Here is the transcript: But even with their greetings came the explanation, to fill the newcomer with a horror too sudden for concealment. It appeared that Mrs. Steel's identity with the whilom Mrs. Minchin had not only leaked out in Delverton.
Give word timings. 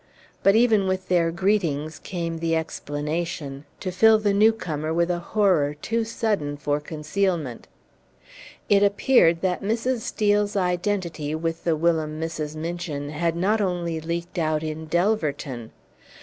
But 0.41 0.55
even 0.55 0.87
with 0.87 1.09
their 1.09 1.29
greetings 1.29 1.99
came 1.99 2.39
the 2.39 2.55
explanation, 2.55 3.65
to 3.81 3.91
fill 3.91 4.17
the 4.17 4.33
newcomer 4.33 4.91
with 4.91 5.11
a 5.11 5.19
horror 5.19 5.75
too 5.75 6.03
sudden 6.05 6.57
for 6.57 6.79
concealment. 6.79 7.67
It 8.67 8.81
appeared 8.81 9.41
that 9.41 9.61
Mrs. 9.61 9.99
Steel's 9.99 10.55
identity 10.55 11.35
with 11.35 11.65
the 11.65 11.75
whilom 11.75 12.19
Mrs. 12.19 12.55
Minchin 12.55 13.11
had 13.11 13.35
not 13.35 13.61
only 13.61 14.01
leaked 14.01 14.39
out 14.39 14.63
in 14.63 14.87
Delverton. 14.87 15.69